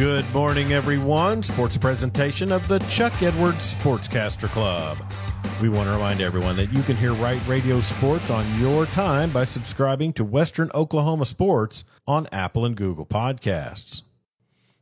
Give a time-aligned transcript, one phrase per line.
[0.00, 1.42] Good morning, everyone.
[1.42, 4.96] Sports presentation of the Chuck Edwards Sportscaster Club.
[5.60, 9.30] We want to remind everyone that you can hear Right Radio Sports on your time
[9.30, 14.02] by subscribing to Western Oklahoma Sports on Apple and Google Podcasts.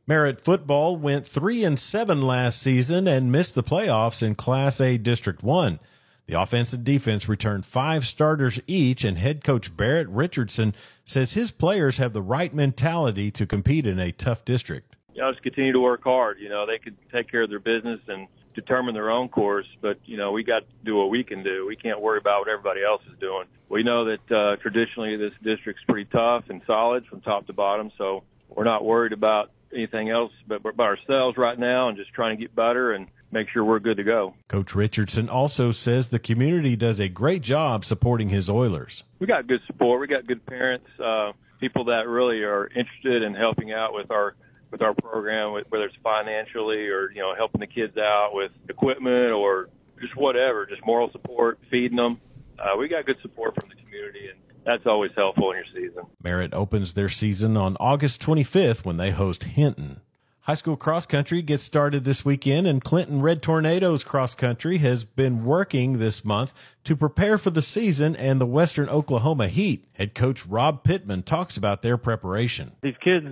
[0.07, 4.97] Merritt football went 3 and 7 last season and missed the playoffs in Class A
[4.97, 5.81] District 1.
[6.27, 10.73] The offense and defense returned five starters each, and head coach Barrett Richardson
[11.03, 14.95] says his players have the right mentality to compete in a tough district.
[15.19, 16.39] You know, just continue to work hard.
[16.39, 19.99] You know, they can take care of their business and determine their own course, but
[20.05, 21.65] you know, we got to do what we can do.
[21.67, 23.43] We can't worry about what everybody else is doing.
[23.67, 27.91] We know that uh, traditionally this district's pretty tough and solid from top to bottom,
[27.97, 32.37] so we're not worried about anything else but about ourselves right now and just trying
[32.37, 34.35] to get better and make sure we're good to go.
[34.47, 39.03] Coach Richardson also says the community does a great job supporting his Oilers.
[39.19, 39.99] We got good support.
[39.99, 44.35] We got good parents, uh, people that really are interested in helping out with our
[44.71, 49.31] with our program, whether it's financially or you know helping the kids out with equipment
[49.31, 49.69] or
[50.01, 52.19] just whatever, just moral support, feeding them.
[52.57, 56.03] Uh, we got good support from the community, and that's always helpful in your season.
[56.23, 60.01] Merritt opens their season on August 25th when they host Hinton.
[60.49, 65.05] High school cross country gets started this weekend, and Clinton Red Tornadoes cross country has
[65.05, 69.85] been working this month to prepare for the season and the Western Oklahoma Heat.
[69.93, 72.71] Head coach Rob Pittman talks about their preparation.
[72.81, 73.27] These kids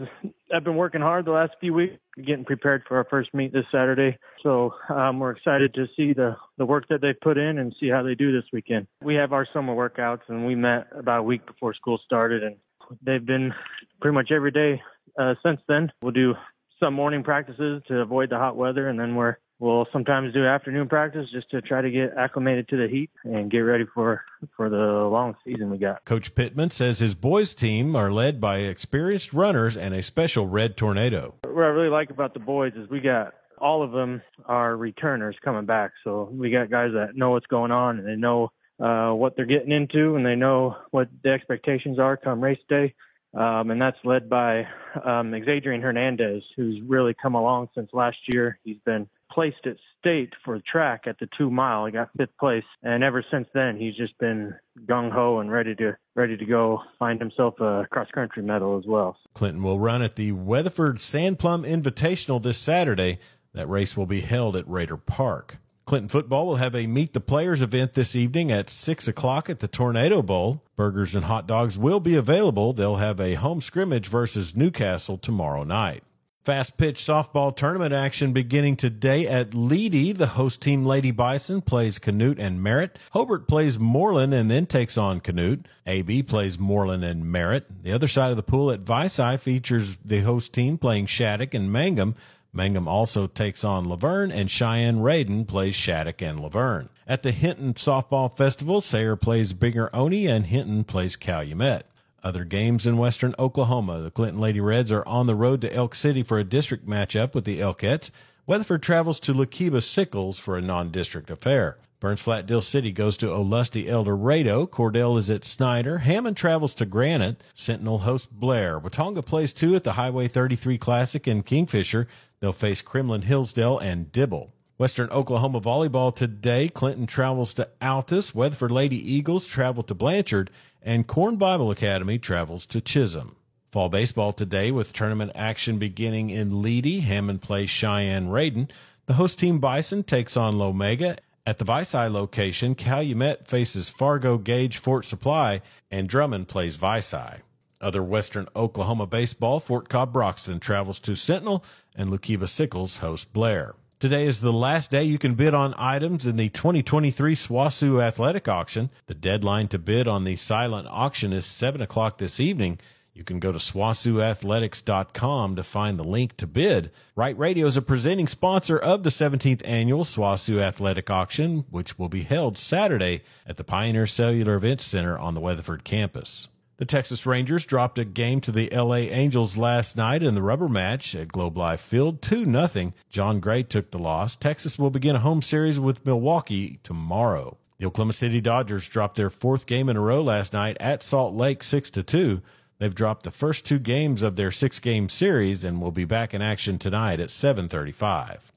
[0.51, 3.65] have been working hard the last few weeks, getting prepared for our first meet this
[3.71, 4.17] Saturday.
[4.43, 7.89] So um, we're excited to see the the work that they've put in and see
[7.89, 8.87] how they do this weekend.
[9.01, 12.55] We have our summer workouts, and we met about a week before school started, and
[13.01, 13.53] they've been
[14.01, 14.81] pretty much every day
[15.19, 15.91] uh, since then.
[16.01, 16.33] We'll do
[16.79, 20.87] some morning practices to avoid the hot weather, and then we're we'll sometimes do afternoon
[20.87, 24.23] practice just to try to get acclimated to the heat and get ready for
[24.55, 26.03] for the long season we got.
[26.05, 30.77] Coach Pittman says his boys team are led by experienced runners and a special red
[30.77, 31.35] tornado.
[31.43, 35.35] What I really like about the boys is we got all of them are returners
[35.43, 35.91] coming back.
[36.03, 39.45] So we got guys that know what's going on and they know uh, what they're
[39.45, 42.93] getting into and they know what the expectations are come race day
[43.33, 44.61] um, and that's led by
[44.95, 48.57] um, Xadrian Hernandez, who's really come along since last year.
[48.63, 51.85] He's been placed at state for track at the two mile.
[51.85, 54.53] He got fifth place, and ever since then, he's just been
[54.85, 58.85] gung ho and ready to ready to go find himself a cross country medal as
[58.85, 59.17] well.
[59.33, 63.19] Clinton will run at the Weatherford Sandplum Invitational this Saturday.
[63.53, 65.57] That race will be held at Raider Park.
[65.87, 69.59] Clinton football will have a Meet the Players event this evening at 6 o'clock at
[69.59, 70.61] the Tornado Bowl.
[70.75, 72.73] Burgers and hot dogs will be available.
[72.73, 76.03] They'll have a home scrimmage versus Newcastle tomorrow night.
[76.47, 80.15] Fast pitch softball tournament action beginning today at Leedey.
[80.15, 82.97] The host team Lady Bison plays Canute and Merritt.
[83.11, 85.67] Hobart plays Mooreland and then takes on Canute.
[85.85, 87.83] AB plays Mooreland and Merritt.
[87.83, 91.69] The other side of the pool at Vici features the host team playing Shattuck and
[91.69, 92.15] Mangum.
[92.53, 96.87] Mangum also takes on Laverne, and Cheyenne Reydon plays Shattuck and Laverne.
[97.05, 101.87] At the Hinton Softball Festival, Sayre plays Binger-Oney, and Hinton plays Calumet.
[102.23, 104.01] Other games in western Oklahoma.
[104.01, 107.33] The Clinton Lady Reds are on the road to Elk City for a district matchup
[107.33, 108.11] with the Elkettes.
[108.45, 111.77] Weatherford travels to Lookeba Sickles for a non-district affair.
[111.99, 114.67] Burns Flat Dill City goes to Olustee Eldorado.
[114.67, 115.99] Cordell is at Snyder.
[115.99, 117.41] Hammond travels to Granite.
[117.55, 118.79] Sentinel hosts Blair.
[118.79, 122.07] Watonga plays two at the Highway 33 Classic in Kingfisher.
[122.39, 124.53] They'll face Kremlin Hillsdale and Dibble.
[124.77, 126.69] Western Oklahoma volleyball today.
[126.69, 128.35] Clinton travels to Altus.
[128.35, 130.51] Weatherford Lady Eagles travel to Blanchard.
[130.87, 133.35] And Corn Bible Academy travels to Chisholm.
[133.73, 137.01] Fall baseball today with tournament action beginning in Leedey.
[137.01, 138.69] Hammond plays Cheyenne Reydon.
[139.05, 144.77] The host team Bison takes on Lomega at the Vici location, Calumet faces Fargo Gage
[144.77, 145.61] Fort Supply,
[145.91, 147.41] and Drummond plays Vici.
[147.81, 151.65] Other Western Oklahoma baseball, Fort Cobb Broxton travels to Sentinel,
[151.97, 153.75] and Lookeba Sickles hosts Blair.
[153.99, 158.47] Today is the last day you can bid on items in the 2023 SWOSU Athletic
[158.47, 158.91] Auction.
[159.07, 162.79] The deadline to bid on the silent auction is 7 o'clock this evening.
[163.11, 166.91] You can go to SWOSUathletics.com to find the link to bid.
[167.15, 172.09] Right Radio is a presenting sponsor of the 17th annual SWOSU Athletic Auction, which will
[172.09, 176.49] be held Saturday at the Pioneer Cellular Events Center on the Weatherford campus.
[176.77, 180.67] The Texas Rangers dropped a game to the LA Angels last night in the rubber
[180.67, 182.93] match at Globe Life Field, 2 0.
[183.09, 184.35] Jon Gray took the loss.
[184.35, 187.57] Texas will begin a home series with Milwaukee tomorrow.
[187.79, 191.33] The Oklahoma City Dodgers dropped their fourth game in a row last night at Salt
[191.33, 192.41] Lake 6 2.
[192.77, 196.35] They've dropped the first two games of their six game series and will be back
[196.35, 198.51] in action tonight at 735.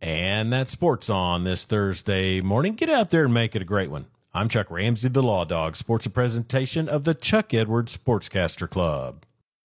[0.00, 2.74] And that's sports on this Thursday morning.
[2.74, 4.06] Get out there and make it a great one.
[4.36, 9.24] I'm Chuck Ramsey, the Law Dog, sports presentation of the Chuck Edwards Sportscaster Club.